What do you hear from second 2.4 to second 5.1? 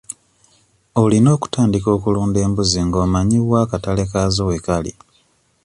embuzi nga omanyi wa akatale kaazo we kali.